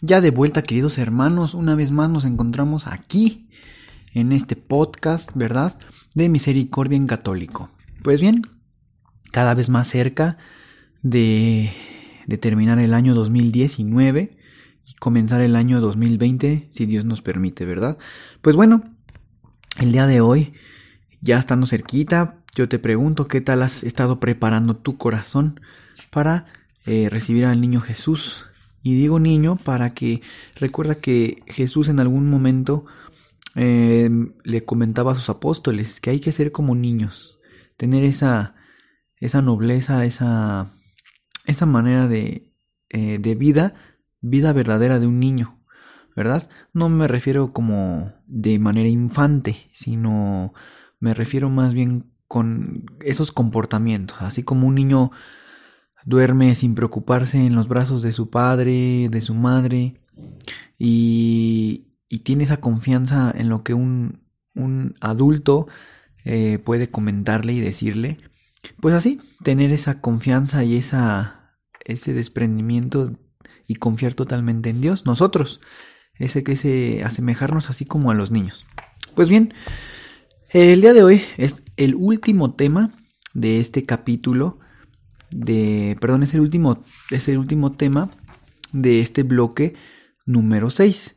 Ya 0.00 0.20
de 0.20 0.30
vuelta, 0.30 0.62
queridos 0.62 0.96
hermanos, 0.98 1.54
una 1.54 1.74
vez 1.74 1.90
más 1.90 2.08
nos 2.08 2.24
encontramos 2.24 2.86
aquí, 2.86 3.48
en 4.14 4.30
este 4.30 4.54
podcast, 4.54 5.30
¿verdad? 5.34 5.76
De 6.14 6.28
Misericordia 6.28 6.96
en 6.96 7.08
Católico. 7.08 7.70
Pues 8.04 8.20
bien, 8.20 8.42
cada 9.32 9.54
vez 9.54 9.70
más 9.70 9.88
cerca 9.88 10.38
de, 11.02 11.72
de 12.28 12.38
terminar 12.38 12.78
el 12.78 12.94
año 12.94 13.12
2019 13.12 14.38
y 14.86 14.94
comenzar 15.00 15.40
el 15.40 15.56
año 15.56 15.80
2020, 15.80 16.68
si 16.70 16.86
Dios 16.86 17.04
nos 17.04 17.20
permite, 17.20 17.64
¿verdad? 17.64 17.98
Pues 18.40 18.54
bueno, 18.54 18.84
el 19.80 19.90
día 19.90 20.06
de 20.06 20.20
hoy, 20.20 20.54
ya 21.22 21.40
estando 21.40 21.66
cerquita, 21.66 22.36
yo 22.54 22.68
te 22.68 22.78
pregunto 22.78 23.26
qué 23.26 23.40
tal 23.40 23.64
has 23.64 23.82
estado 23.82 24.20
preparando 24.20 24.76
tu 24.76 24.96
corazón 24.96 25.60
para 26.10 26.46
eh, 26.86 27.08
recibir 27.10 27.46
al 27.46 27.60
niño 27.60 27.80
Jesús 27.80 28.44
y 28.82 28.94
digo 28.94 29.18
niño 29.18 29.56
para 29.56 29.90
que 29.90 30.22
recuerda 30.56 30.96
que 30.96 31.42
Jesús 31.46 31.88
en 31.88 32.00
algún 32.00 32.28
momento 32.28 32.86
em, 33.54 34.34
le 34.44 34.64
comentaba 34.64 35.12
a 35.12 35.14
sus 35.14 35.30
apóstoles 35.30 36.00
que 36.00 36.10
hay 36.10 36.20
que 36.20 36.32
ser 36.32 36.52
como 36.52 36.74
niños, 36.74 37.38
tener 37.76 38.04
esa, 38.04 38.54
esa 39.16 39.42
nobleza, 39.42 40.04
esa, 40.04 40.74
esa 41.46 41.66
manera 41.66 42.08
de, 42.08 42.50
eh, 42.90 43.18
de 43.18 43.34
vida, 43.34 43.74
vida 44.20 44.52
verdadera 44.52 45.00
de 45.00 45.06
un 45.06 45.20
niño, 45.20 45.60
¿verdad? 46.16 46.48
No 46.72 46.88
me 46.88 47.08
refiero 47.08 47.52
como 47.52 48.12
de 48.26 48.58
manera 48.58 48.88
infante, 48.88 49.68
sino 49.72 50.52
me 51.00 51.14
refiero 51.14 51.50
más 51.50 51.74
bien 51.74 52.12
con 52.26 52.84
esos 53.00 53.32
comportamientos, 53.32 54.20
así 54.20 54.42
como 54.42 54.66
un 54.68 54.74
niño 54.74 55.10
duerme 56.04 56.54
sin 56.54 56.74
preocuparse 56.74 57.44
en 57.44 57.54
los 57.54 57.68
brazos 57.68 58.02
de 58.02 58.12
su 58.12 58.30
padre, 58.30 59.08
de 59.10 59.20
su 59.20 59.34
madre, 59.34 59.94
y, 60.78 61.84
tiene 62.24 62.44
esa 62.44 62.58
confianza 62.58 63.32
en 63.36 63.48
lo 63.48 63.62
que 63.62 63.74
un, 63.74 64.22
un 64.54 64.94
adulto 65.00 65.66
eh, 66.24 66.58
puede 66.58 66.88
comentarle 66.88 67.52
y 67.52 67.60
decirle. 67.60 68.18
Pues 68.80 68.94
así, 68.94 69.20
tener 69.44 69.72
esa 69.72 70.00
confianza 70.00 70.64
y 70.64 70.76
esa, 70.76 71.58
ese 71.84 72.12
desprendimiento 72.12 73.12
y 73.66 73.76
confiar 73.76 74.14
totalmente 74.14 74.70
en 74.70 74.80
Dios, 74.80 75.06
nosotros, 75.06 75.60
ese 76.14 76.42
que 76.42 76.56
se 76.56 77.02
asemejarnos 77.04 77.70
así 77.70 77.84
como 77.84 78.10
a 78.10 78.14
los 78.14 78.30
niños. 78.30 78.64
Pues 79.14 79.28
bien, 79.28 79.54
el 80.50 80.80
día 80.80 80.92
de 80.92 81.02
hoy 81.02 81.22
es 81.36 81.62
el 81.76 81.94
último 81.94 82.54
tema 82.54 82.94
de 83.34 83.60
este 83.60 83.84
capítulo 83.84 84.58
de, 85.30 85.96
perdón, 86.00 86.22
es 86.22 86.34
el 86.34 86.40
último, 86.40 86.82
es 87.10 87.28
el 87.28 87.38
último 87.38 87.72
tema 87.72 88.10
de 88.72 89.00
este 89.00 89.22
bloque 89.22 89.74
número 90.26 90.70
6. 90.70 91.16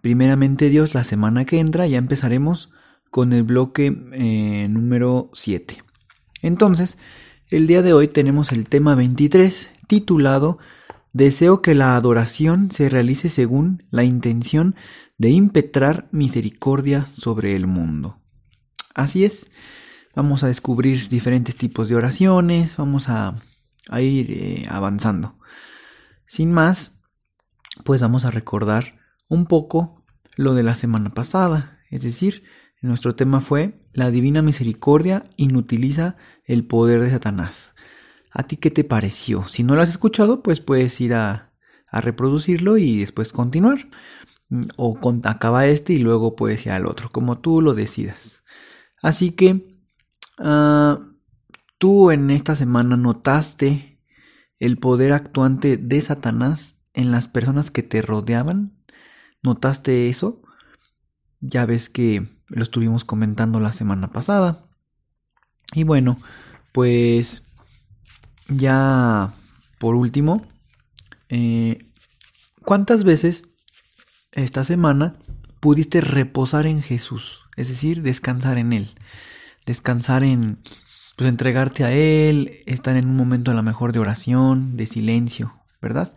Primeramente 0.00 0.68
Dios, 0.68 0.94
la 0.94 1.04
semana 1.04 1.44
que 1.44 1.60
entra 1.60 1.86
ya 1.86 1.98
empezaremos 1.98 2.70
con 3.10 3.32
el 3.32 3.42
bloque 3.42 3.96
eh, 4.12 4.68
número 4.68 5.30
7. 5.34 5.82
Entonces, 6.42 6.96
el 7.50 7.66
día 7.66 7.82
de 7.82 7.92
hoy 7.92 8.08
tenemos 8.08 8.52
el 8.52 8.68
tema 8.68 8.94
23 8.94 9.70
titulado 9.86 10.58
Deseo 11.12 11.60
que 11.60 11.74
la 11.74 11.96
adoración 11.96 12.70
se 12.70 12.88
realice 12.88 13.28
según 13.28 13.82
la 13.90 14.04
intención 14.04 14.76
de 15.18 15.30
impetrar 15.30 16.08
misericordia 16.12 17.06
sobre 17.12 17.56
el 17.56 17.66
mundo. 17.66 18.20
Así 18.94 19.24
es, 19.24 19.48
vamos 20.20 20.44
a 20.44 20.48
descubrir 20.48 21.08
diferentes 21.08 21.56
tipos 21.56 21.88
de 21.88 21.96
oraciones, 21.96 22.76
vamos 22.76 23.08
a, 23.08 23.36
ir 23.98 24.30
eh, 24.30 24.66
avanzando. 24.68 25.38
Sin 26.26 26.52
más, 26.52 26.92
pues 27.84 28.02
vamos 28.02 28.26
a 28.26 28.30
recordar 28.30 29.00
un 29.28 29.46
poco 29.46 30.02
lo 30.36 30.52
de 30.52 30.62
la 30.62 30.74
semana 30.74 31.14
pasada, 31.14 31.78
es 31.88 32.02
decir, 32.02 32.44
nuestro 32.82 33.14
tema 33.14 33.40
fue 33.40 33.80
la 33.94 34.10
divina 34.10 34.42
misericordia 34.42 35.24
inutiliza 35.38 36.18
el 36.44 36.66
poder 36.66 37.00
de 37.00 37.12
Satanás. 37.12 37.72
¿A 38.30 38.42
ti 38.42 38.58
qué 38.58 38.70
te 38.70 38.84
pareció? 38.84 39.48
Si 39.48 39.62
no 39.62 39.74
lo 39.74 39.80
has 39.80 39.88
escuchado, 39.88 40.42
pues 40.42 40.60
puedes 40.60 41.00
ir 41.00 41.14
a, 41.14 41.54
a 41.88 42.02
reproducirlo 42.02 42.76
y 42.76 42.98
después 42.98 43.32
continuar. 43.32 43.88
O 44.76 44.98
acaba 45.24 45.66
este 45.66 45.94
y 45.94 45.98
luego 45.98 46.36
puedes 46.36 46.66
ir 46.66 46.72
al 46.72 46.84
otro, 46.84 47.08
como 47.08 47.38
tú 47.38 47.62
lo 47.62 47.72
decidas. 47.72 48.42
Así 49.00 49.30
que 49.30 49.69
Ah, 50.40 50.98
¿Tú 51.78 52.10
en 52.10 52.30
esta 52.30 52.56
semana 52.56 52.96
notaste 52.96 53.98
el 54.58 54.78
poder 54.78 55.12
actuante 55.12 55.76
de 55.76 56.00
Satanás 56.00 56.74
en 56.94 57.10
las 57.10 57.28
personas 57.28 57.70
que 57.70 57.82
te 57.82 58.02
rodeaban? 58.02 58.72
¿Notaste 59.42 60.08
eso? 60.08 60.42
Ya 61.40 61.64
ves 61.64 61.88
que 61.88 62.28
lo 62.48 62.62
estuvimos 62.62 63.04
comentando 63.04 63.60
la 63.60 63.72
semana 63.72 64.12
pasada. 64.12 64.66
Y 65.74 65.84
bueno, 65.84 66.18
pues 66.72 67.44
ya 68.48 69.32
por 69.78 69.94
último, 69.94 70.46
eh, 71.28 71.78
¿cuántas 72.64 73.04
veces 73.04 73.44
esta 74.32 74.64
semana 74.64 75.16
pudiste 75.60 76.00
reposar 76.00 76.66
en 76.66 76.82
Jesús? 76.82 77.42
Es 77.56 77.68
decir, 77.68 78.02
descansar 78.02 78.58
en 78.58 78.72
Él 78.72 78.94
descansar 79.66 80.24
en 80.24 80.58
pues 81.16 81.28
entregarte 81.28 81.84
a 81.84 81.92
él, 81.92 82.62
estar 82.64 82.96
en 82.96 83.06
un 83.06 83.16
momento 83.16 83.50
a 83.50 83.54
lo 83.54 83.62
mejor 83.62 83.92
de 83.92 83.98
oración, 83.98 84.76
de 84.78 84.86
silencio, 84.86 85.54
¿verdad? 85.82 86.14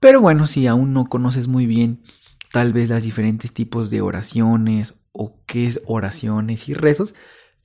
Pero 0.00 0.20
bueno, 0.20 0.46
si 0.46 0.66
aún 0.66 0.92
no 0.92 1.06
conoces 1.06 1.46
muy 1.46 1.66
bien 1.66 2.02
tal 2.50 2.72
vez 2.72 2.88
las 2.88 3.04
diferentes 3.04 3.52
tipos 3.52 3.90
de 3.90 4.00
oraciones 4.00 4.94
o 5.12 5.40
qué 5.46 5.66
es 5.66 5.80
oraciones 5.86 6.68
y 6.68 6.74
rezos, 6.74 7.14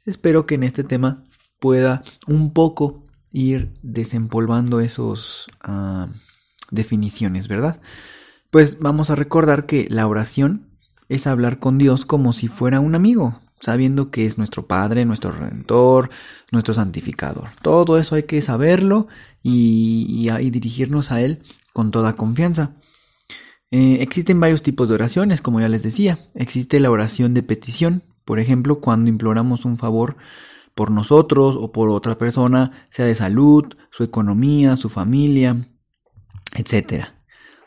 espero 0.06 0.46
que 0.46 0.56
en 0.56 0.64
este 0.64 0.84
tema 0.84 1.24
pueda 1.60 2.04
un 2.28 2.54
poco 2.54 3.06
ir 3.32 3.74
desempolvando 3.82 4.80
esos 4.80 5.50
ah, 5.62 6.10
definiciones, 6.72 7.48
¿verdad? 7.48 7.82
Pues 8.52 8.80
vamos 8.80 9.10
a 9.10 9.16
recordar 9.16 9.66
que 9.66 9.88
la 9.90 10.08
oración 10.08 10.68
es 11.08 11.28
hablar 11.28 11.60
con 11.60 11.78
Dios 11.78 12.06
como 12.06 12.34
si 12.34 12.48
fuera 12.48 12.80
un 12.80 12.96
amigo, 12.96 13.42
sabiendo 13.60 14.12
que 14.12 14.26
es 14.26 14.38
nuestro 14.38 14.68
Padre, 14.68 15.06
nuestro 15.06 15.32
Redentor, 15.32 16.10
nuestro 16.52 16.74
Santificador. 16.74 17.50
Todo 17.62 17.98
eso 17.98 18.16
hay 18.16 18.24
que 18.24 18.42
saberlo 18.42 19.08
y, 19.44 20.30
dirigirnos 20.52 21.12
a 21.12 21.22
Él 21.22 21.44
con 21.74 21.92
toda 21.92 22.16
confianza. 22.16 22.76
Eh, 23.72 23.98
existen 24.02 24.40
varios 24.40 24.64
tipos 24.64 24.90
de 24.90 24.96
oraciones, 24.96 25.42
como 25.42 25.60
ya 25.60 25.70
les 25.70 25.84
decía. 25.84 26.20
Existe 26.34 26.80
la 26.80 26.90
oración 26.90 27.34
de 27.34 27.44
petición, 27.44 28.04
por 28.26 28.40
ejemplo, 28.40 28.80
cuando 28.80 29.10
imploramos 29.10 29.66
un 29.66 29.78
favor 29.78 30.18
por 30.74 30.92
nosotros 30.92 31.56
o 31.60 31.72
por 31.72 31.90
otra 31.90 32.18
persona, 32.18 32.72
sea 32.90 33.06
de 33.06 33.16
salud, 33.16 33.66
su 33.92 34.04
economía, 34.04 34.76
su 34.76 34.90
familia, 34.90 35.58
etcétera. 36.56 37.19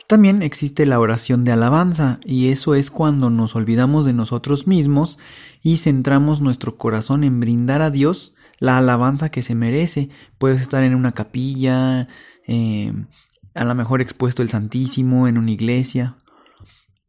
También 0.07 0.43
existe 0.43 0.85
la 0.87 1.01
oración 1.01 1.45
de 1.45 1.53
alabanza, 1.53 2.21
y 2.25 2.49
eso 2.49 2.75
es 2.75 2.91
cuando 2.91 3.31
nos 3.31 3.57
olvidamos 3.57 4.05
de 4.05 4.13
nosotros 4.13 4.67
mismos 4.67 5.19
y 5.63 5.79
centramos 5.79 6.41
nuestro 6.41 6.77
corazón 6.77 7.25
en 7.25 7.41
brindar 7.41 7.83
a 7.83 7.91
Dios 7.91 8.35
la 8.59 8.79
alabanza 8.79 9.31
que 9.31 9.43
se 9.43 9.55
merece. 9.55 10.11
Puedes 10.39 10.61
estar 10.61 10.85
en 10.85 10.95
una 10.95 11.13
capilla, 11.13 12.09
eh, 12.47 12.93
a 13.55 13.65
lo 13.65 13.75
mejor 13.75 14.01
expuesto 14.01 14.43
el 14.43 14.49
Santísimo, 14.49 15.29
en 15.29 15.39
una 15.39 15.51
iglesia. 15.51 16.17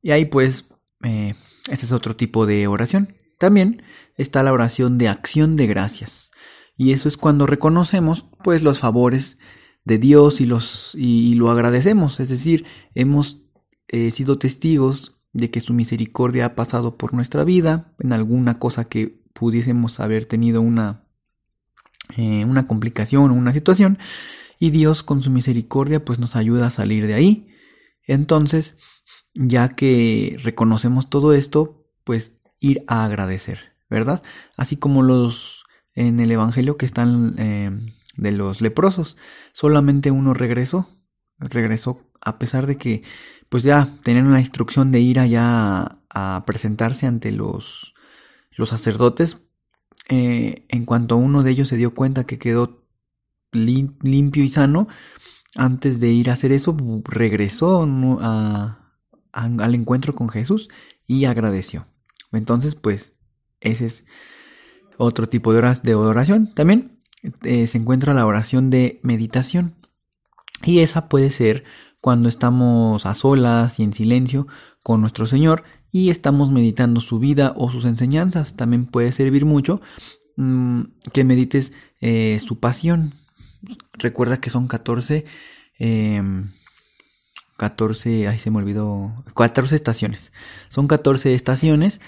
Y 0.01 0.11
ahí 0.11 0.25
pues, 0.25 0.65
eh, 1.03 1.35
este 1.69 1.85
es 1.85 1.91
otro 1.91 2.15
tipo 2.15 2.45
de 2.45 2.67
oración. 2.67 3.15
También 3.37 3.83
está 4.17 4.43
la 4.43 4.53
oración 4.53 4.97
de 4.97 5.09
acción 5.09 5.55
de 5.55 5.67
gracias. 5.67 6.31
Y 6.77 6.91
eso 6.91 7.07
es 7.07 7.17
cuando 7.17 7.45
reconocemos 7.45 8.25
pues 8.43 8.63
los 8.63 8.79
favores 8.79 9.37
de 9.85 9.97
Dios 9.97 10.41
y, 10.41 10.45
los, 10.45 10.95
y, 10.95 11.35
lo 11.35 11.51
agradecemos. 11.51 12.19
Es 12.19 12.29
decir, 12.29 12.65
hemos 12.93 13.41
eh, 13.87 14.11
sido 14.11 14.37
testigos 14.37 15.17
de 15.33 15.49
que 15.49 15.61
su 15.61 15.73
misericordia 15.73 16.45
ha 16.45 16.55
pasado 16.55 16.97
por 16.97 17.13
nuestra 17.13 17.43
vida 17.43 17.93
en 17.99 18.13
alguna 18.13 18.59
cosa 18.59 18.85
que 18.85 19.21
pudiésemos 19.33 19.99
haber 19.99 20.25
tenido 20.25 20.61
una, 20.61 21.05
eh, 22.17 22.45
una 22.45 22.67
complicación 22.67 23.31
o 23.31 23.33
una 23.33 23.51
situación 23.51 23.97
y 24.59 24.69
Dios 24.69 25.03
con 25.03 25.21
su 25.21 25.31
misericordia 25.31 26.05
pues 26.05 26.19
nos 26.19 26.35
ayuda 26.35 26.67
a 26.67 26.71
salir 26.71 27.07
de 27.07 27.15
ahí 27.15 27.47
Entonces, 28.05 28.77
ya 29.33 29.69
que 29.69 30.37
reconocemos 30.43 31.09
todo 31.09 31.33
esto, 31.33 31.87
pues 32.03 32.33
ir 32.59 32.83
a 32.87 33.03
agradecer, 33.03 33.73
¿verdad? 33.89 34.21
Así 34.55 34.77
como 34.77 35.01
los 35.01 35.63
en 35.95 36.19
el 36.19 36.31
Evangelio 36.31 36.77
que 36.77 36.85
están 36.85 37.35
eh, 37.37 37.71
de 38.15 38.31
los 38.31 38.61
leprosos, 38.61 39.17
solamente 39.51 40.11
uno 40.11 40.33
regresó, 40.33 40.87
regresó 41.39 41.99
a 42.21 42.39
pesar 42.39 42.67
de 42.67 42.77
que 42.77 43.03
pues 43.49 43.63
ya 43.63 43.97
tenían 44.03 44.31
la 44.31 44.39
instrucción 44.39 44.91
de 44.91 44.99
ir 44.99 45.19
allá 45.19 45.99
a, 46.09 46.43
presentarse 46.45 47.05
ante 47.07 47.31
los, 47.31 47.93
los 48.51 48.69
sacerdotes, 48.69 49.39
eh, 50.09 50.65
en 50.69 50.85
cuanto 50.85 51.17
uno 51.17 51.43
de 51.43 51.51
ellos 51.51 51.67
se 51.67 51.77
dio 51.77 51.93
cuenta 51.93 52.25
que 52.25 52.39
quedó 52.39 52.83
limpio 53.51 54.43
y 54.43 54.49
sano, 54.49 54.87
antes 55.55 55.99
de 55.99 56.09
ir 56.09 56.29
a 56.29 56.33
hacer 56.33 56.51
eso, 56.51 56.75
regresó 57.03 57.83
al 59.31 59.75
encuentro 59.75 60.15
con 60.15 60.29
Jesús 60.29 60.69
y 61.05 61.25
agradeció. 61.25 61.87
Entonces, 62.31 62.75
pues, 62.75 63.13
ese 63.59 63.85
es 63.85 64.05
otro 64.97 65.29
tipo 65.29 65.53
de 65.53 65.95
oración. 65.95 66.53
También 66.53 66.92
eh, 67.43 67.67
se 67.67 67.77
encuentra 67.77 68.13
la 68.13 68.25
oración 68.25 68.69
de 68.69 68.99
meditación. 69.03 69.75
Y 70.63 70.79
esa 70.79 71.09
puede 71.09 71.29
ser 71.29 71.63
cuando 72.01 72.27
estamos 72.27 73.05
a 73.05 73.13
solas 73.13 73.79
y 73.79 73.83
en 73.83 73.93
silencio 73.93 74.47
con 74.83 75.01
nuestro 75.01 75.25
Señor 75.25 75.63
y 75.91 76.09
estamos 76.09 76.51
meditando 76.51 76.99
su 76.99 77.19
vida 77.19 77.53
o 77.55 77.71
sus 77.71 77.85
enseñanzas. 77.85 78.55
También 78.55 78.85
puede 78.85 79.11
servir 79.11 79.45
mucho 79.45 79.81
mm, 80.35 80.81
que 81.13 81.23
medites 81.23 81.73
eh, 82.01 82.39
su 82.45 82.59
pasión. 82.59 83.13
Recuerda 83.93 84.41
que 84.41 84.49
son 84.49 84.67
14, 84.67 85.25
14, 87.57 88.25
em, 88.25 88.29
ay 88.29 88.39
se 88.39 88.51
me 88.51 88.57
olvidó, 88.57 89.13
14 89.35 89.75
estaciones. 89.75 90.33
Son 90.69 90.87
14 90.87 91.33
estaciones. 91.33 92.01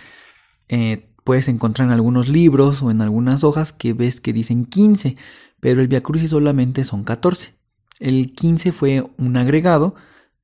Eh, 0.67 1.14
puedes 1.25 1.49
encontrar 1.49 1.87
en 1.87 1.93
algunos 1.93 2.29
libros 2.29 2.81
o 2.83 2.91
en 2.91 3.01
algunas 3.01 3.43
hojas 3.43 3.73
que 3.73 3.93
ves 3.93 4.21
que 4.21 4.31
dicen 4.31 4.65
15, 4.65 5.17
pero 5.59 5.81
el 5.81 5.89
Via 5.89 6.03
Crucis 6.03 6.29
solamente 6.29 6.85
son 6.85 7.03
14. 7.03 7.55
El 7.99 8.31
15 8.33 8.71
fue 8.71 9.03
un 9.17 9.35
agregado 9.35 9.95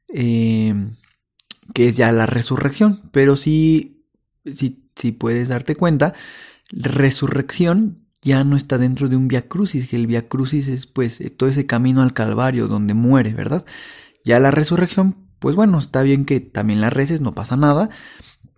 em, 0.10 0.96
que 1.74 1.88
es 1.88 1.98
ya 1.98 2.12
la 2.12 2.26
resurrección, 2.26 3.02
pero 3.12 3.36
si, 3.36 4.04
si, 4.44 4.90
si 4.96 5.12
puedes 5.12 5.50
darte 5.50 5.76
cuenta, 5.76 6.14
resurrección 6.72 8.08
ya 8.24 8.44
no 8.44 8.56
está 8.56 8.80
dentro 8.80 9.08
de 9.08 9.16
un 9.16 9.28
Via 9.28 9.48
Crucis, 9.48 9.88
que 9.88 9.98
el 9.98 10.08
Via 10.08 10.28
Crucis 10.28 10.68
es 10.68 10.88
pues 10.88 11.22
todo 11.38 11.48
ese 11.48 11.68
camino 11.68 12.02
al 12.02 12.14
Calvario 12.14 12.68
donde 12.68 12.96
muere, 12.96 13.36
¿verdad? 13.36 13.66
Ya 14.26 14.40
la 14.40 14.50
resurrección, 14.50 15.16
pues 15.38 15.56
bueno, 15.56 15.78
está 15.78 16.02
bien 16.02 16.26
que 16.26 16.40
también 16.40 16.82
la 16.82 16.90
reces, 16.90 17.22
no 17.22 17.34
pasa 17.34 17.56
nada, 17.56 17.92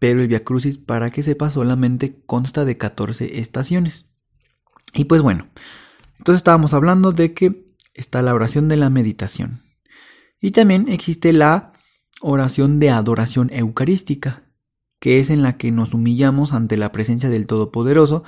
pero 0.04 0.20
el 0.20 0.28
Via 0.28 0.44
Crucis, 0.44 0.78
para 0.78 1.12
que 1.12 1.24
sepa, 1.24 1.50
solamente 1.50 2.22
consta 2.26 2.66
de 2.66 2.78
14 2.78 3.40
estaciones. 3.40 4.08
Y 4.94 5.06
pues 5.06 5.22
bueno, 5.22 5.48
entonces 6.18 6.42
estábamos 6.42 6.74
hablando 6.74 7.14
de 7.14 7.34
que 7.34 7.74
está 7.94 8.22
la 8.22 8.34
oración 8.34 8.68
de 8.68 8.76
la 8.76 8.90
meditación. 8.90 9.64
Y 10.42 10.52
también 10.52 10.90
existe 10.90 11.32
la 11.32 11.72
oración 12.20 12.82
de 12.82 12.90
adoración 12.90 13.50
eucarística, 13.54 14.44
que 15.00 15.22
es 15.22 15.30
en 15.30 15.42
la 15.42 15.56
que 15.56 15.72
nos 15.72 15.94
humillamos 15.94 16.52
ante 16.52 16.76
la 16.76 16.92
presencia 16.92 17.30
del 17.30 17.48
Todopoderoso 17.48 18.26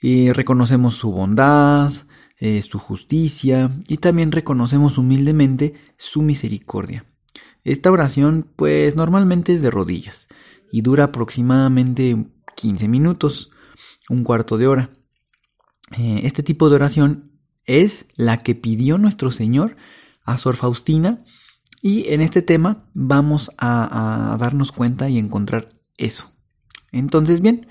y 0.00 0.32
reconocemos 0.32 0.94
su 0.94 1.12
bondad, 1.12 1.92
eh, 2.38 2.62
su 2.62 2.78
justicia 2.78 3.70
y 3.86 3.98
también 3.98 4.32
reconocemos 4.32 4.96
humildemente 4.96 5.74
su 5.98 6.22
misericordia. 6.22 7.04
Esta 7.64 7.90
oración 7.90 8.50
pues 8.56 8.96
normalmente 8.96 9.52
es 9.52 9.60
de 9.60 9.70
rodillas 9.70 10.26
y 10.72 10.80
dura 10.80 11.04
aproximadamente 11.04 12.26
15 12.56 12.88
minutos, 12.88 13.50
un 14.08 14.24
cuarto 14.24 14.56
de 14.56 14.66
hora. 14.66 14.90
Eh, 15.96 16.22
este 16.24 16.42
tipo 16.42 16.70
de 16.70 16.76
oración 16.76 17.30
es 17.66 18.06
la 18.16 18.38
que 18.38 18.54
pidió 18.54 18.96
nuestro 18.96 19.30
Señor 19.30 19.76
a 20.24 20.38
Sor 20.38 20.56
Faustina 20.56 21.24
y 21.82 22.08
en 22.08 22.22
este 22.22 22.40
tema 22.40 22.88
vamos 22.94 23.50
a, 23.58 24.36
darnos 24.40 24.72
cuenta 24.72 25.10
y 25.10 25.18
encontrar 25.18 25.68
eso. 25.98 26.32
Entonces 26.90 27.42
bien, 27.42 27.66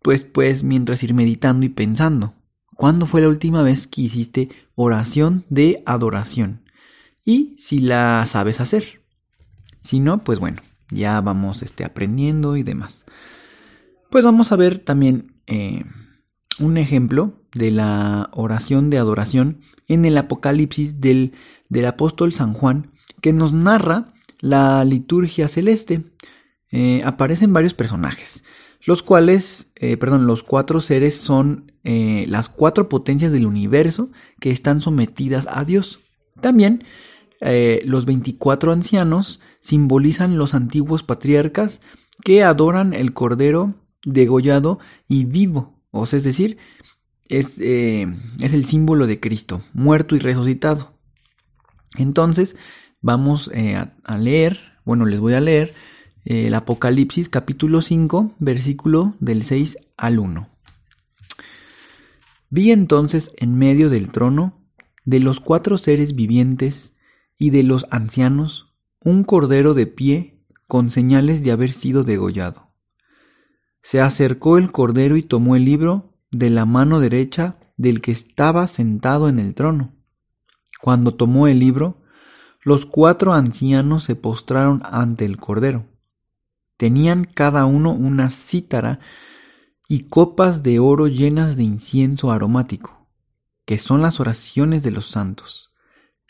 pues 0.00 0.22
pues 0.22 0.62
mientras 0.62 1.02
ir 1.02 1.12
meditando 1.12 1.66
y 1.66 1.70
pensando, 1.70 2.34
¿cuándo 2.76 3.06
fue 3.06 3.20
la 3.20 3.28
última 3.28 3.62
vez 3.64 3.88
que 3.88 4.02
hiciste 4.02 4.48
oración 4.76 5.44
de 5.48 5.82
adoración? 5.86 6.62
Y 7.24 7.56
si 7.58 7.80
la 7.80 8.24
sabes 8.26 8.60
hacer. 8.60 9.02
Si 9.82 9.98
no, 9.98 10.22
pues 10.22 10.38
bueno, 10.38 10.62
ya 10.90 11.20
vamos 11.20 11.62
este, 11.62 11.84
aprendiendo 11.84 12.56
y 12.56 12.62
demás. 12.62 13.04
Pues 14.10 14.24
vamos 14.24 14.52
a 14.52 14.56
ver 14.56 14.78
también 14.78 15.34
eh, 15.46 15.84
un 16.58 16.76
ejemplo 16.76 17.40
de 17.54 17.70
la 17.70 18.30
oración 18.32 18.90
de 18.90 18.98
adoración 18.98 19.60
en 19.88 20.04
el 20.04 20.16
Apocalipsis 20.16 21.00
del, 21.00 21.32
del 21.68 21.86
apóstol 21.86 22.32
San 22.32 22.54
Juan, 22.54 22.92
que 23.20 23.32
nos 23.32 23.52
narra 23.52 24.14
la 24.40 24.84
liturgia 24.84 25.48
celeste. 25.48 26.04
Eh, 26.70 27.02
aparecen 27.04 27.52
varios 27.52 27.74
personajes 27.74 28.42
los 28.86 29.02
cuales, 29.02 29.72
eh, 29.76 29.96
perdón, 29.96 30.26
los 30.26 30.42
cuatro 30.42 30.82
seres 30.82 31.16
son 31.16 31.72
las 31.84 32.48
cuatro 32.48 32.88
potencias 32.88 33.30
del 33.32 33.46
universo 33.46 34.10
que 34.40 34.50
están 34.50 34.80
sometidas 34.80 35.46
a 35.50 35.64
Dios. 35.64 36.00
También 36.40 36.82
eh, 37.40 37.82
los 37.84 38.04
24 38.06 38.72
ancianos 38.72 39.40
simbolizan 39.60 40.38
los 40.38 40.54
antiguos 40.54 41.02
patriarcas 41.02 41.80
que 42.22 42.44
adoran 42.44 42.94
el 42.94 43.12
cordero 43.12 43.74
degollado 44.04 44.78
y 45.08 45.24
vivo, 45.24 45.80
o 45.90 46.06
sea, 46.06 46.18
es 46.18 46.24
decir, 46.24 46.58
es, 47.28 47.58
es 47.58 48.52
el 48.52 48.64
símbolo 48.64 49.06
de 49.06 49.18
Cristo, 49.18 49.62
muerto 49.72 50.14
y 50.14 50.18
resucitado. 50.18 50.92
Entonces, 51.96 52.56
vamos 53.00 53.50
a 54.04 54.18
leer, 54.18 54.60
bueno, 54.84 55.06
les 55.06 55.20
voy 55.20 55.34
a 55.34 55.40
leer 55.40 55.74
el 56.24 56.54
Apocalipsis 56.54 57.28
capítulo 57.28 57.82
5, 57.82 58.34
versículo 58.38 59.14
del 59.20 59.42
6 59.42 59.78
al 59.96 60.18
1. 60.18 60.48
Vi 62.54 62.70
entonces 62.70 63.32
en 63.36 63.58
medio 63.58 63.90
del 63.90 64.10
trono, 64.10 64.62
de 65.04 65.20
los 65.20 65.40
cuatro 65.40 65.76
seres 65.76 66.14
vivientes 66.14 66.93
y 67.44 67.50
de 67.50 67.62
los 67.62 67.84
ancianos, 67.90 68.74
un 69.00 69.22
cordero 69.22 69.74
de 69.74 69.86
pie 69.86 70.42
con 70.66 70.88
señales 70.88 71.44
de 71.44 71.52
haber 71.52 71.72
sido 71.72 72.02
degollado. 72.02 72.70
Se 73.82 74.00
acercó 74.00 74.56
el 74.56 74.72
cordero 74.72 75.18
y 75.18 75.22
tomó 75.22 75.54
el 75.54 75.66
libro 75.66 76.14
de 76.30 76.48
la 76.48 76.64
mano 76.64 77.00
derecha 77.00 77.58
del 77.76 78.00
que 78.00 78.12
estaba 78.12 78.66
sentado 78.66 79.28
en 79.28 79.38
el 79.38 79.52
trono. 79.52 79.94
Cuando 80.80 81.12
tomó 81.12 81.46
el 81.46 81.58
libro, 81.58 82.00
los 82.62 82.86
cuatro 82.86 83.34
ancianos 83.34 84.04
se 84.04 84.16
postraron 84.16 84.80
ante 84.82 85.26
el 85.26 85.36
cordero 85.36 85.84
Tenían 86.78 87.24
cada 87.24 87.66
uno 87.66 87.92
una 87.92 88.30
cítara 88.30 89.00
y 89.86 90.08
copas 90.08 90.62
de 90.62 90.78
oro 90.78 91.08
llenas 91.08 91.58
de 91.58 91.64
incienso 91.64 92.32
aromático, 92.32 93.06
que 93.66 93.76
son 93.76 94.00
las 94.00 94.18
oraciones 94.18 94.82
de 94.82 94.92
los 94.92 95.08
santos. 95.08 95.73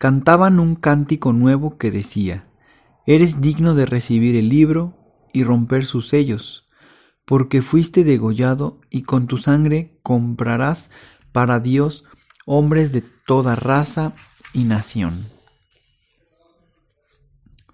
Cantaban 0.04 0.60
un 0.60 0.74
cántico 0.76 1.32
nuevo 1.32 1.78
que 1.78 1.90
decía, 1.90 2.46
Eres 3.06 3.40
digno 3.40 3.74
de 3.74 3.86
recibir 3.86 4.36
el 4.36 4.50
libro 4.50 4.98
y 5.32 5.44
romper 5.44 5.86
sus 5.86 6.10
sellos, 6.10 6.66
porque 7.24 7.62
fuiste 7.62 8.04
degollado 8.04 8.82
y 8.90 9.04
con 9.04 9.28
tu 9.28 9.38
sangre 9.38 9.98
comprarás 10.02 10.90
para 11.32 11.58
Dios 11.58 12.04
hombres 12.44 12.92
de 12.92 13.00
toda 13.00 13.54
raza 13.54 14.12
y 14.52 14.64
nación. 14.64 15.24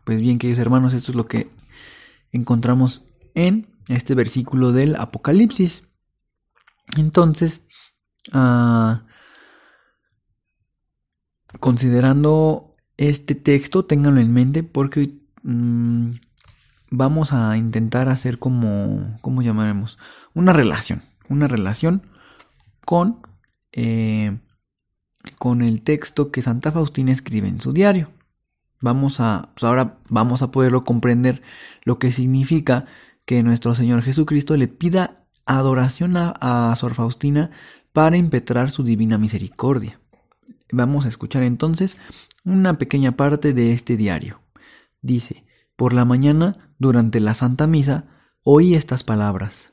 Pues 0.04 0.20
bien, 0.20 0.38
queridos 0.38 0.60
hermanos, 0.60 0.94
esto 0.94 1.10
es 1.10 1.16
lo 1.16 1.26
que 1.26 1.50
encontramos 2.30 3.06
en 3.34 3.76
este 3.88 4.14
versículo 4.14 4.70
del 4.70 4.94
Apocalipsis. 4.94 5.82
Entonces, 6.96 7.62
ah, 8.30 9.02
considerando 11.60 12.74
este 12.96 13.34
texto, 13.34 13.84
ténganlo 13.84 14.20
en 14.20 14.32
mente 14.32 14.62
porque 14.62 15.14
mm, 15.42 16.10
vamos 16.90 17.32
a 17.32 17.56
intentar 17.56 18.08
hacer 18.08 18.38
como, 18.38 19.18
¿cómo 19.20 19.42
llamaremos? 19.42 19.98
Una 20.34 20.52
relación, 20.52 21.02
una 21.28 21.46
relación 21.46 22.02
con, 22.84 23.20
eh, 23.72 24.38
con 25.38 25.62
el 25.62 25.82
texto 25.82 26.32
que 26.32 26.42
Santa 26.42 26.72
Faustina 26.72 27.12
escribe 27.12 27.48
en 27.48 27.60
su 27.60 27.72
diario 27.72 28.10
vamos 28.80 29.20
a, 29.20 29.50
pues 29.54 29.64
ahora 29.64 29.98
vamos 30.08 30.42
a 30.42 30.50
poderlo 30.50 30.84
comprender 30.84 31.42
lo 31.84 31.98
que 31.98 32.12
significa 32.12 32.86
que 33.24 33.42
nuestro 33.42 33.74
Señor 33.74 34.02
Jesucristo 34.02 34.56
le 34.56 34.68
pida 34.68 35.24
adoración 35.46 36.16
a, 36.16 36.74
Sor 36.76 36.94
Faustina 36.94 37.50
para 37.92 38.16
impetrar 38.16 38.70
su 38.70 38.82
divina 38.82 39.18
misericordia. 39.18 39.99
Vamos 40.72 41.04
a 41.04 41.08
escuchar 41.08 41.42
entonces 41.42 41.96
una 42.44 42.78
pequeña 42.78 43.12
parte 43.16 43.52
de 43.52 43.72
este 43.72 43.96
diario. 43.96 44.40
dice, 45.02 45.44
por 45.76 45.92
la 45.94 46.04
mañana, 46.04 46.74
durante 46.78 47.20
la 47.20 47.32
Santa 47.32 47.66
Misa, 47.66 48.06
oí 48.42 48.74
estas 48.74 49.02
palabras. 49.02 49.72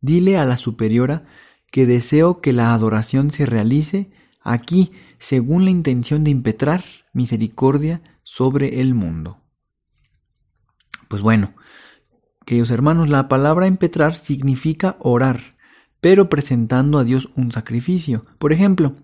Dile 0.00 0.38
a 0.38 0.44
la 0.44 0.56
superiora 0.56 1.22
que 1.70 1.86
deseo 1.86 2.38
que 2.38 2.52
la 2.52 2.72
adoración 2.72 3.30
se 3.30 3.46
realice 3.46 4.10
aquí 4.40 4.92
según 5.18 5.64
la 5.64 5.70
intención 5.70 6.24
de 6.24 6.30
impetrar 6.30 6.84
misericordia 7.12 8.02
sobre 8.22 8.80
el 8.80 8.94
mundo. 8.94 9.40
Pues 11.08 11.22
bueno, 11.22 11.54
queridos 12.46 12.70
hermanos, 12.70 13.08
la 13.08 13.28
palabra 13.28 13.66
impetrar 13.66 14.14
significa 14.14 14.96
orar, 15.00 15.56
pero 16.00 16.28
presentando 16.28 16.98
a 16.98 17.04
Dios 17.04 17.30
un 17.34 17.52
sacrificio. 17.52 18.24
Por 18.38 18.52
ejemplo, 18.52 18.96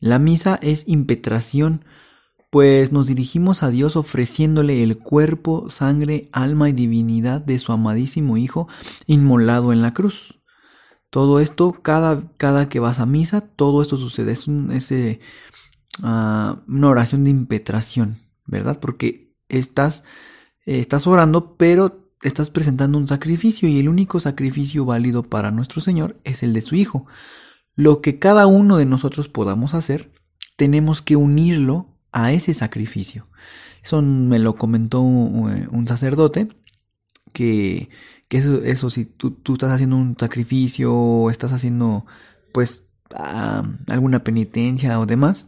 la 0.00 0.18
misa 0.18 0.58
es 0.62 0.84
impetración, 0.86 1.84
pues 2.50 2.92
nos 2.92 3.06
dirigimos 3.06 3.62
a 3.62 3.70
Dios 3.70 3.96
ofreciéndole 3.96 4.82
el 4.82 4.98
cuerpo, 4.98 5.68
sangre, 5.68 6.28
alma 6.32 6.68
y 6.68 6.72
divinidad 6.72 7.40
de 7.40 7.58
su 7.58 7.72
amadísimo 7.72 8.36
Hijo 8.36 8.68
inmolado 9.06 9.72
en 9.72 9.82
la 9.82 9.92
cruz. 9.92 10.40
Todo 11.10 11.40
esto, 11.40 11.72
cada, 11.72 12.22
cada 12.36 12.68
que 12.68 12.80
vas 12.80 13.00
a 13.00 13.06
misa, 13.06 13.40
todo 13.40 13.82
esto 13.82 13.96
sucede. 13.96 14.32
Es, 14.32 14.46
un, 14.46 14.72
ah, 16.02 16.62
una 16.66 16.88
oración 16.88 17.24
de 17.24 17.30
impetración, 17.30 18.18
¿verdad? 18.46 18.78
Porque 18.80 19.34
estás, 19.48 20.04
estás 20.64 21.06
orando, 21.06 21.56
pero 21.56 22.12
estás 22.22 22.50
presentando 22.50 22.98
un 22.98 23.08
sacrificio 23.08 23.68
y 23.68 23.78
el 23.78 23.88
único 23.88 24.20
sacrificio 24.20 24.84
válido 24.84 25.22
para 25.22 25.50
nuestro 25.50 25.80
Señor 25.80 26.20
es 26.24 26.42
el 26.42 26.52
de 26.52 26.60
su 26.60 26.74
Hijo. 26.74 27.06
Lo 27.78 28.02
que 28.02 28.18
cada 28.18 28.48
uno 28.48 28.76
de 28.76 28.86
nosotros 28.86 29.28
podamos 29.28 29.72
hacer, 29.72 30.10
tenemos 30.56 31.00
que 31.00 31.14
unirlo 31.14 31.86
a 32.10 32.32
ese 32.32 32.52
sacrificio. 32.52 33.28
Eso 33.84 34.02
me 34.02 34.40
lo 34.40 34.56
comentó 34.56 35.00
un 35.00 35.86
sacerdote, 35.86 36.48
que, 37.32 37.88
eso, 38.30 38.64
eso, 38.64 38.90
si 38.90 39.04
tú, 39.04 39.30
tú, 39.30 39.52
estás 39.52 39.70
haciendo 39.70 39.94
un 39.94 40.16
sacrificio 40.18 40.92
o 40.92 41.30
estás 41.30 41.52
haciendo 41.52 42.04
pues 42.52 42.82
alguna 43.86 44.24
penitencia 44.24 44.98
o 44.98 45.06
demás, 45.06 45.46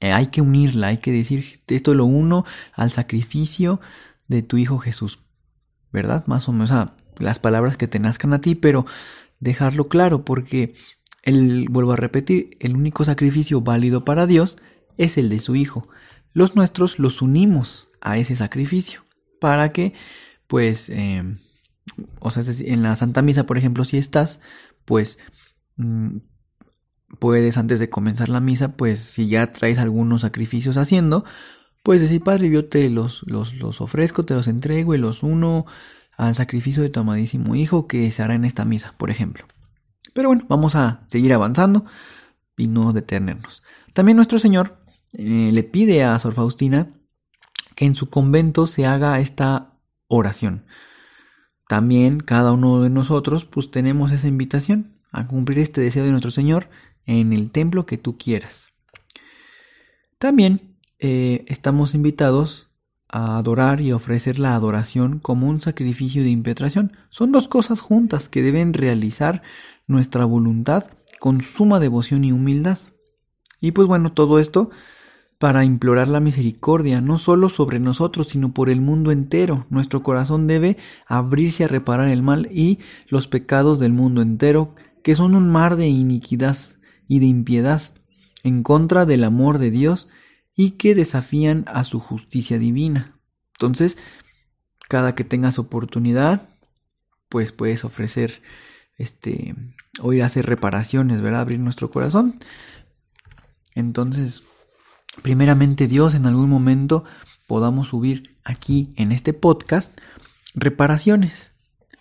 eh, 0.00 0.12
hay 0.12 0.28
que 0.28 0.40
unirla, 0.40 0.86
hay 0.86 0.96
que 0.96 1.12
decir, 1.12 1.44
esto 1.66 1.92
lo 1.92 2.06
uno 2.06 2.46
al 2.72 2.90
sacrificio 2.90 3.82
de 4.28 4.40
tu 4.40 4.56
Hijo 4.56 4.78
Jesús, 4.78 5.18
¿verdad? 5.92 6.26
Más 6.26 6.48
o 6.48 6.52
menos, 6.52 6.72
las 7.18 7.38
palabras 7.38 7.76
que 7.76 7.86
te 7.86 7.98
nazcan 7.98 8.32
a 8.32 8.40
ti, 8.40 8.54
pero 8.54 8.86
dejarlo 9.40 9.88
claro, 9.88 10.24
porque 10.24 10.74
el, 11.28 11.68
vuelvo 11.68 11.92
a 11.92 11.96
repetir, 11.96 12.56
el 12.58 12.74
único 12.74 13.04
sacrificio 13.04 13.60
válido 13.60 14.02
para 14.04 14.26
Dios 14.26 14.56
es 14.96 15.18
el 15.18 15.28
de 15.28 15.40
su 15.40 15.56
Hijo. 15.56 15.86
Los 16.32 16.56
nuestros 16.56 16.98
los 16.98 17.20
unimos 17.20 17.88
a 18.00 18.16
ese 18.16 18.34
sacrificio 18.34 19.04
para 19.38 19.68
que, 19.68 19.92
pues, 20.46 20.88
eh, 20.88 21.22
o 22.18 22.30
sea, 22.30 22.42
en 22.60 22.82
la 22.82 22.96
Santa 22.96 23.20
Misa, 23.20 23.44
por 23.44 23.58
ejemplo, 23.58 23.84
si 23.84 23.98
estás, 23.98 24.40
pues, 24.86 25.18
mm, 25.76 26.18
puedes 27.18 27.58
antes 27.58 27.78
de 27.78 27.90
comenzar 27.90 28.30
la 28.30 28.40
misa, 28.40 28.76
pues, 28.76 29.00
si 29.00 29.28
ya 29.28 29.52
traes 29.52 29.78
algunos 29.78 30.22
sacrificios 30.22 30.78
haciendo, 30.78 31.24
pues 31.82 32.00
decir, 32.00 32.22
Padre, 32.22 32.50
yo 32.50 32.66
te 32.66 32.88
los, 32.88 33.22
los, 33.26 33.54
los 33.54 33.80
ofrezco, 33.82 34.24
te 34.24 34.34
los 34.34 34.48
entrego 34.48 34.94
y 34.94 34.98
los 34.98 35.22
uno 35.22 35.66
al 36.16 36.34
sacrificio 36.34 36.82
de 36.82 36.90
tu 36.90 37.00
amadísimo 37.00 37.54
Hijo 37.54 37.86
que 37.86 38.10
se 38.10 38.22
hará 38.22 38.34
en 38.34 38.44
esta 38.46 38.64
misa, 38.64 38.94
por 38.98 39.10
ejemplo. 39.10 39.46
Pero 40.18 40.30
bueno, 40.30 40.46
vamos 40.48 40.74
a 40.74 41.06
seguir 41.06 41.32
avanzando 41.32 41.84
y 42.56 42.66
no 42.66 42.92
detenernos. 42.92 43.62
También 43.92 44.16
nuestro 44.16 44.40
Señor 44.40 44.76
eh, 45.12 45.50
le 45.52 45.62
pide 45.62 46.02
a 46.02 46.18
Sor 46.18 46.34
Faustina 46.34 46.88
que 47.76 47.84
en 47.84 47.94
su 47.94 48.10
convento 48.10 48.66
se 48.66 48.84
haga 48.84 49.20
esta 49.20 49.74
oración. 50.08 50.64
También 51.68 52.18
cada 52.18 52.50
uno 52.50 52.82
de 52.82 52.90
nosotros 52.90 53.44
pues 53.44 53.70
tenemos 53.70 54.10
esa 54.10 54.26
invitación 54.26 54.98
a 55.12 55.28
cumplir 55.28 55.60
este 55.60 55.82
deseo 55.82 56.04
de 56.04 56.10
nuestro 56.10 56.32
Señor 56.32 56.68
en 57.06 57.32
el 57.32 57.52
templo 57.52 57.86
que 57.86 57.96
tú 57.96 58.18
quieras. 58.18 58.66
También 60.18 60.80
eh, 60.98 61.44
estamos 61.46 61.94
invitados 61.94 62.67
a 63.08 63.38
adorar 63.38 63.80
y 63.80 63.92
ofrecer 63.92 64.38
la 64.38 64.54
adoración 64.54 65.18
como 65.18 65.48
un 65.48 65.60
sacrificio 65.60 66.22
de 66.22 66.30
impetración. 66.30 66.92
Son 67.10 67.32
dos 67.32 67.48
cosas 67.48 67.80
juntas 67.80 68.28
que 68.28 68.42
deben 68.42 68.74
realizar 68.74 69.42
nuestra 69.86 70.24
voluntad 70.24 70.84
con 71.18 71.40
suma 71.40 71.80
devoción 71.80 72.24
y 72.24 72.32
humildad. 72.32 72.78
Y 73.60 73.72
pues 73.72 73.88
bueno, 73.88 74.12
todo 74.12 74.38
esto 74.38 74.70
para 75.38 75.64
implorar 75.64 76.08
la 76.08 76.20
misericordia, 76.20 77.00
no 77.00 77.16
solo 77.16 77.48
sobre 77.48 77.78
nosotros, 77.78 78.28
sino 78.28 78.52
por 78.52 78.68
el 78.70 78.80
mundo 78.80 79.12
entero. 79.12 79.66
Nuestro 79.70 80.02
corazón 80.02 80.48
debe 80.48 80.76
abrirse 81.06 81.64
a 81.64 81.68
reparar 81.68 82.08
el 82.08 82.22
mal 82.22 82.48
y 82.52 82.80
los 83.08 83.28
pecados 83.28 83.78
del 83.78 83.92
mundo 83.92 84.20
entero, 84.20 84.74
que 85.04 85.14
son 85.14 85.36
un 85.36 85.48
mar 85.48 85.76
de 85.76 85.86
iniquidad 85.86 86.56
y 87.06 87.20
de 87.20 87.26
impiedad, 87.26 87.82
en 88.42 88.64
contra 88.64 89.06
del 89.06 89.22
amor 89.22 89.58
de 89.58 89.70
Dios 89.70 90.08
y 90.58 90.72
que 90.72 90.96
desafían 90.96 91.62
a 91.68 91.84
su 91.84 92.00
justicia 92.00 92.58
divina. 92.58 93.16
Entonces, 93.52 93.96
cada 94.88 95.14
que 95.14 95.22
tengas 95.22 95.60
oportunidad, 95.60 96.48
pues 97.28 97.52
puedes 97.52 97.84
ofrecer 97.84 98.42
este 98.96 99.54
o 100.02 100.12
ir 100.12 100.24
a 100.24 100.26
hacer 100.26 100.46
reparaciones, 100.46 101.22
¿verdad? 101.22 101.42
Abrir 101.42 101.60
nuestro 101.60 101.92
corazón. 101.92 102.40
Entonces, 103.76 104.42
primeramente 105.22 105.86
Dios 105.86 106.16
en 106.16 106.26
algún 106.26 106.50
momento 106.50 107.04
podamos 107.46 107.86
subir 107.86 108.36
aquí 108.42 108.90
en 108.96 109.12
este 109.12 109.34
podcast 109.34 109.96
reparaciones. 110.54 111.52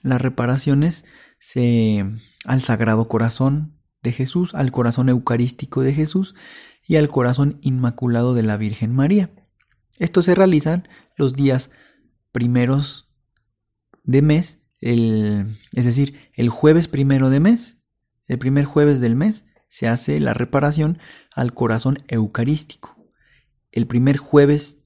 Las 0.01 0.19
reparaciones 0.19 1.05
se 1.39 2.03
al 2.43 2.61
Sagrado 2.63 3.07
Corazón 3.07 3.76
de 4.07 4.13
Jesús, 4.13 4.55
al 4.55 4.71
corazón 4.71 5.09
eucarístico 5.09 5.81
de 5.81 5.93
Jesús 5.93 6.33
y 6.87 6.95
al 6.95 7.09
corazón 7.09 7.59
inmaculado 7.61 8.33
de 8.33 8.43
la 8.43 8.57
Virgen 8.57 8.95
María. 8.95 9.31
Estos 9.99 10.25
se 10.25 10.35
realizan 10.35 10.87
los 11.17 11.33
días 11.33 11.69
primeros 12.31 13.09
de 14.03 14.21
mes, 14.21 14.59
el, 14.79 15.57
es 15.73 15.85
decir, 15.85 16.17
el 16.33 16.49
jueves 16.49 16.87
primero 16.87 17.29
de 17.29 17.39
mes, 17.39 17.77
el 18.27 18.37
primer 18.37 18.65
jueves 18.65 19.01
del 19.01 19.15
mes, 19.15 19.45
se 19.69 19.87
hace 19.87 20.19
la 20.19 20.33
reparación 20.33 20.99
al 21.35 21.53
corazón 21.53 22.03
eucarístico. 22.07 22.95
El 23.71 23.87
primer 23.87 24.17
jueves 24.17 24.77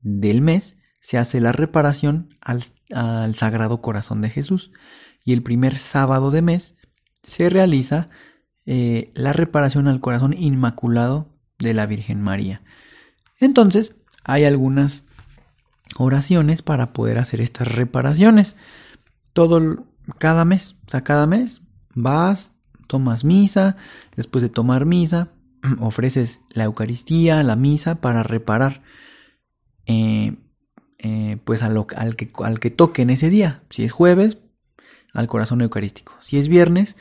del 0.00 0.42
mes 0.42 0.76
se 1.00 1.18
hace 1.18 1.40
la 1.40 1.52
reparación 1.52 2.28
al, 2.40 2.62
Sagrado 3.34 3.80
Corazón 3.80 4.20
de 4.20 4.30
Jesús. 4.30 4.72
Y 5.24 5.32
el 5.32 5.42
primer 5.42 5.78
sábado 5.78 6.32
de 6.32 6.42
mes 6.42 6.74
se 7.22 7.48
realiza 7.48 8.08
eh, 8.66 9.10
la 9.14 9.32
reparación 9.32 9.88
al 9.88 10.00
corazón 10.00 10.34
inmaculado 10.36 11.28
de 11.58 11.72
la 11.72 11.86
Virgen 11.86 12.20
María. 12.20 12.62
Entonces, 13.38 13.96
hay 14.24 14.44
algunas 14.44 15.04
oraciones 15.98 16.62
para 16.62 16.92
poder 16.92 17.18
hacer 17.18 17.40
estas 17.40 17.72
reparaciones. 17.72 18.56
Todo 19.32 19.86
cada 20.18 20.44
mes, 20.44 20.76
o 20.86 20.90
sea, 20.90 21.04
cada 21.04 21.26
mes 21.26 21.62
vas, 21.94 22.52
tomas 22.86 23.24
misa, 23.24 23.76
después 24.16 24.42
de 24.42 24.48
tomar 24.48 24.84
misa, 24.86 25.30
ofreces 25.80 26.40
la 26.50 26.64
Eucaristía, 26.64 27.42
la 27.42 27.56
misa 27.56 28.00
para 28.00 28.22
reparar 28.22 28.82
eh, 29.86 30.36
eh, 30.98 31.38
pues 31.44 31.62
al, 31.62 31.86
que, 32.16 32.30
al 32.42 32.58
que 32.60 32.70
toque 32.70 33.02
en 33.02 33.10
ese 33.10 33.30
día. 33.30 33.62
Si 33.70 33.84
es 33.84 33.92
jueves, 33.92 34.38
al 35.12 35.28
corazón 35.28 35.62
eucarístico. 35.62 36.14
Si 36.20 36.38
es 36.38 36.48
viernes, 36.48 36.96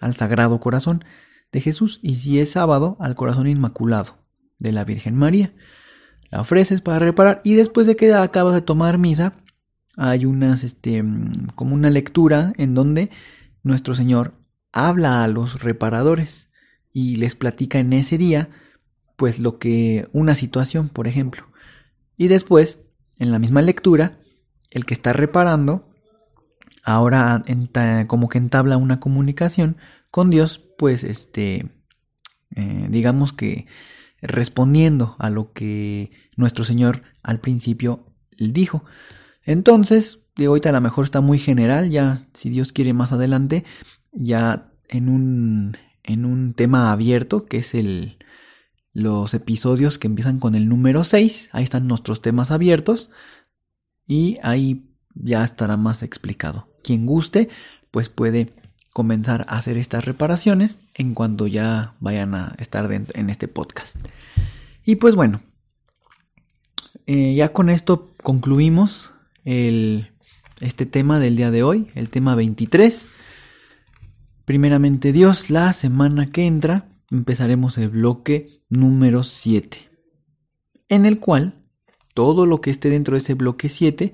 al 0.00 0.14
Sagrado 0.14 0.60
Corazón 0.60 1.04
de 1.52 1.60
Jesús. 1.60 2.00
Y 2.02 2.16
si 2.16 2.40
es 2.40 2.50
sábado, 2.50 2.96
al 3.00 3.14
corazón 3.14 3.46
inmaculado 3.46 4.18
de 4.58 4.72
la 4.72 4.84
Virgen 4.84 5.16
María. 5.16 5.54
La 6.30 6.40
ofreces 6.40 6.80
para 6.80 6.98
reparar 6.98 7.40
y 7.44 7.54
después 7.54 7.86
de 7.86 7.96
que 7.96 8.12
acabas 8.12 8.54
de 8.54 8.62
tomar 8.62 8.98
misa, 8.98 9.34
hay 9.96 10.24
unas, 10.24 10.64
este, 10.64 11.04
como 11.54 11.74
una 11.74 11.90
lectura 11.90 12.52
en 12.56 12.74
donde 12.74 13.10
nuestro 13.62 13.94
Señor 13.94 14.34
habla 14.72 15.24
a 15.24 15.28
los 15.28 15.62
reparadores 15.62 16.50
y 16.92 17.16
les 17.16 17.34
platica 17.34 17.78
en 17.78 17.92
ese 17.92 18.18
día, 18.18 18.50
pues 19.16 19.38
lo 19.38 19.58
que 19.58 20.08
una 20.12 20.34
situación, 20.34 20.88
por 20.88 21.06
ejemplo. 21.06 21.46
Y 22.16 22.28
después, 22.28 22.80
en 23.18 23.32
la 23.32 23.38
misma 23.38 23.62
lectura, 23.62 24.18
el 24.70 24.84
que 24.84 24.94
está 24.94 25.12
reparando, 25.12 25.88
ahora 26.86 27.44
como 28.06 28.28
que 28.28 28.38
entabla 28.38 28.76
una 28.76 29.00
comunicación 29.00 29.76
con 30.10 30.30
Dios, 30.30 30.62
pues 30.78 31.02
este, 31.02 31.68
eh, 32.54 32.86
digamos 32.88 33.32
que 33.32 33.66
respondiendo 34.22 35.16
a 35.18 35.28
lo 35.28 35.52
que 35.52 36.12
nuestro 36.36 36.64
Señor 36.64 37.02
al 37.24 37.40
principio 37.40 38.06
dijo. 38.38 38.84
Entonces, 39.42 40.20
de 40.36 40.46
ahorita 40.46 40.68
a 40.68 40.72
lo 40.72 40.80
mejor 40.80 41.04
está 41.04 41.20
muy 41.20 41.38
general, 41.38 41.90
ya 41.90 42.18
si 42.34 42.50
Dios 42.50 42.72
quiere 42.72 42.92
más 42.92 43.12
adelante, 43.12 43.64
ya 44.12 44.72
en 44.88 45.08
un 45.08 45.76
en 46.04 46.24
un 46.24 46.54
tema 46.54 46.92
abierto 46.92 47.46
que 47.46 47.58
es 47.58 47.74
el 47.74 48.18
los 48.92 49.34
episodios 49.34 49.98
que 49.98 50.06
empiezan 50.06 50.38
con 50.38 50.54
el 50.54 50.68
número 50.68 51.02
6, 51.02 51.50
ahí 51.52 51.64
están 51.64 51.88
nuestros 51.88 52.20
temas 52.20 52.52
abiertos 52.52 53.10
y 54.06 54.38
ahí 54.42 54.94
ya 55.14 55.42
estará 55.42 55.76
más 55.76 56.02
explicado. 56.02 56.68
Quien 56.86 57.06
guste, 57.06 57.48
pues 57.90 58.08
puede 58.08 58.52
comenzar 58.92 59.44
a 59.48 59.58
hacer 59.58 59.76
estas 59.76 60.04
reparaciones 60.04 60.78
en 60.94 61.14
cuanto 61.14 61.46
ya 61.46 61.94
vayan 62.00 62.34
a 62.34 62.54
estar 62.58 62.90
en 62.92 63.30
este 63.30 63.48
podcast. 63.48 63.96
Y 64.84 64.96
pues 64.96 65.16
bueno, 65.16 65.40
eh, 67.06 67.34
ya 67.34 67.52
con 67.52 67.70
esto 67.70 68.10
concluimos 68.22 69.12
el, 69.44 70.10
este 70.60 70.86
tema 70.86 71.20
del 71.20 71.36
día 71.36 71.52
de 71.52 71.62
hoy, 71.62 71.86
el 71.94 72.10
tema 72.10 72.34
23. 72.34 73.06
Primeramente 74.44 75.12
Dios, 75.12 75.50
la 75.50 75.72
semana 75.72 76.26
que 76.26 76.46
entra 76.46 76.88
empezaremos 77.10 77.78
el 77.78 77.90
bloque 77.90 78.60
número 78.68 79.22
7, 79.22 79.88
en 80.88 81.06
el 81.06 81.20
cual 81.20 81.62
todo 82.12 82.44
lo 82.44 82.60
que 82.60 82.70
esté 82.70 82.90
dentro 82.90 83.14
de 83.14 83.18
ese 83.18 83.34
bloque 83.34 83.68
7 83.68 84.12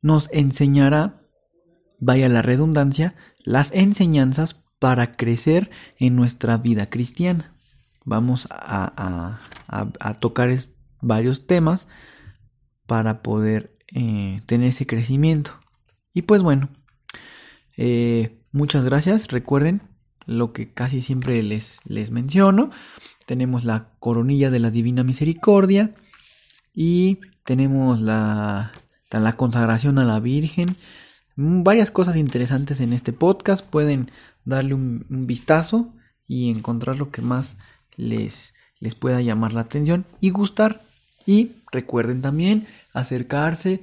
nos 0.00 0.28
enseñará, 0.32 1.21
vaya 2.02 2.28
la 2.28 2.42
redundancia, 2.42 3.14
las 3.44 3.70
enseñanzas 3.72 4.60
para 4.80 5.12
crecer 5.12 5.70
en 5.98 6.16
nuestra 6.16 6.58
vida 6.58 6.86
cristiana. 6.86 7.54
Vamos 8.04 8.48
a, 8.50 9.38
tocar 10.20 10.52
varios 11.00 11.46
temas 11.46 11.86
para 12.86 13.22
poder 13.22 13.78
eh, 13.94 14.40
tener 14.46 14.70
ese 14.70 14.84
crecimiento. 14.84 15.60
Y 16.12 16.22
pues 16.22 16.42
bueno, 16.42 16.70
eh, 17.76 18.42
muchas 18.50 18.84
gracias. 18.84 19.28
Recuerden 19.28 19.82
lo 20.26 20.52
que 20.52 20.72
casi 20.72 21.02
siempre 21.02 21.40
les, 21.44 21.78
les 21.84 22.10
menciono. 22.10 22.70
Tenemos 23.26 23.64
la 23.64 23.92
coronilla 24.00 24.50
de 24.50 24.58
la 24.58 24.72
Divina 24.72 25.04
Misericordia 25.04 25.94
y 26.74 27.20
tenemos 27.44 28.00
la, 28.00 28.72
la 29.12 29.36
consagración 29.36 30.00
a 30.00 30.04
la 30.04 30.18
Virgen. 30.18 30.76
Mm, 31.36 31.62
varias 31.62 31.90
cosas 31.90 32.16
interesantes 32.16 32.80
en 32.80 32.92
este 32.92 33.12
podcast. 33.12 33.64
Pueden 33.64 34.10
darle 34.44 34.74
un, 34.74 35.06
vistazo 35.08 35.92
y 36.26 36.50
encontrar 36.50 36.96
lo 36.96 37.10
que 37.10 37.22
más 37.22 37.56
les, 37.96 38.54
les 38.80 38.94
pueda 38.94 39.20
llamar 39.20 39.52
la 39.52 39.62
atención 39.62 40.04
y 40.20 40.30
gustar. 40.30 40.82
Y 41.26 41.52
recuerden 41.70 42.22
también 42.22 42.66
acercarse 42.92 43.80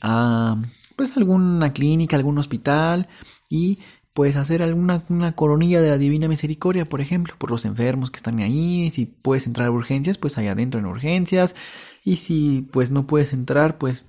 a 0.00 0.60
pues 0.96 1.16
alguna 1.16 1.72
clínica, 1.72 2.16
algún 2.16 2.38
hospital 2.38 3.08
y 3.48 3.78
pues 4.12 4.36
hacer 4.36 4.62
alguna 4.62 5.02
una 5.08 5.32
coronilla 5.32 5.80
de 5.80 5.88
la 5.88 5.98
Divina 5.98 6.28
Misericordia, 6.28 6.84
por 6.84 7.00
ejemplo, 7.00 7.34
por 7.38 7.50
los 7.50 7.64
enfermos 7.64 8.10
que 8.10 8.18
están 8.18 8.40
ahí, 8.40 8.90
si 8.90 9.06
puedes 9.06 9.46
entrar 9.46 9.68
a 9.68 9.70
urgencias, 9.70 10.18
pues 10.18 10.36
allá 10.36 10.52
adentro 10.52 10.78
en 10.78 10.86
urgencias, 10.86 11.54
y 12.04 12.16
si 12.16 12.68
pues 12.72 12.90
no 12.90 13.06
puedes 13.06 13.32
entrar, 13.32 13.78
pues 13.78 14.04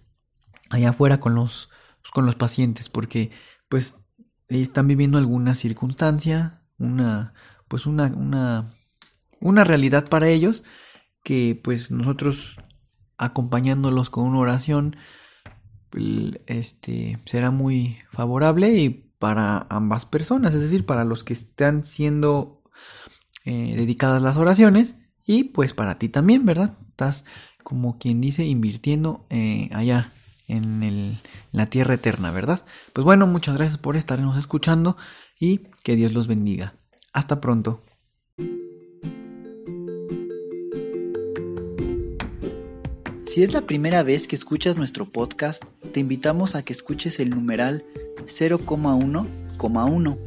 allá 0.69 0.89
afuera 0.89 1.19
con 1.21 1.35
los 1.35 1.69
con 2.11 2.25
los 2.25 2.35
pacientes, 2.35 2.89
porque 2.89 3.31
pues 3.69 3.95
están 4.49 4.87
viviendo 4.87 5.17
alguna 5.17 5.55
circunstancia, 5.55 6.61
una 6.77 7.33
pues 7.67 7.85
una 7.85 8.07
una 8.07 8.73
una 9.39 9.63
realidad 9.63 10.07
para 10.09 10.27
ellos 10.27 10.63
que 11.23 11.59
pues 11.61 11.91
nosotros 11.91 12.57
acompañándolos 13.17 14.09
con 14.09 14.25
una 14.25 14.39
oración 14.39 14.95
este 16.47 17.19
será 17.25 17.51
muy 17.51 17.99
favorable 18.11 18.73
y 18.75 18.89
para 18.89 19.67
ambas 19.69 20.05
personas, 20.05 20.53
es 20.53 20.61
decir, 20.61 20.85
para 20.85 21.05
los 21.05 21.23
que 21.23 21.33
están 21.33 21.85
siendo 21.85 22.61
eh, 23.45 23.73
dedicadas 23.77 24.21
las 24.21 24.35
oraciones 24.35 24.95
y 25.25 25.45
pues 25.45 25.73
para 25.73 25.97
ti 25.97 26.09
también, 26.09 26.45
¿verdad? 26.45 26.77
Estás 26.89 27.23
como 27.63 27.97
quien 27.97 28.19
dice 28.19 28.45
invirtiendo 28.45 29.25
eh, 29.29 29.69
allá 29.71 30.11
en, 30.57 31.17
la 31.51 31.67
tierra 31.67 31.93
eterna, 31.93 32.31
¿verdad? 32.31 32.65
Pues 32.93 33.05
bueno, 33.05 33.27
muchas 33.27 33.55
gracias 33.55 33.77
por 33.77 33.95
estarnos 33.95 34.37
escuchando 34.37 34.97
y 35.39 35.59
que 35.83 35.95
Dios 35.95 36.13
los 36.13 36.27
bendiga. 36.27 36.75
Hasta 37.13 37.39
pronto. 37.41 37.81
Si 43.27 43.41
es 43.41 43.53
la 43.53 43.61
primera 43.61 44.03
vez 44.03 44.27
que 44.27 44.35
escuchas 44.35 44.77
nuestro 44.77 45.11
podcast, 45.11 45.63
te 45.91 45.99
invitamos 45.99 46.55
a 46.55 46.63
que 46.63 46.73
escuches 46.73 47.19
el 47.19 47.31
numeral 47.31 47.83
0,1,1, 48.25 50.17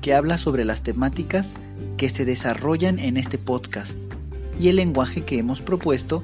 que 0.00 0.14
habla 0.14 0.38
sobre 0.38 0.64
las 0.64 0.82
temáticas 0.82 1.54
que 1.96 2.08
se 2.08 2.24
desarrollan 2.24 2.98
en 2.98 3.16
este 3.16 3.38
podcast 3.38 3.98
y 4.60 4.68
el 4.68 4.76
lenguaje 4.76 5.24
que 5.24 5.38
hemos 5.38 5.60
propuesto 5.60 6.22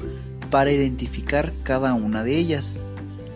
para 0.50 0.70
identificar 0.70 1.52
cada 1.64 1.94
una 1.94 2.24
de 2.24 2.38
ellas, 2.38 2.78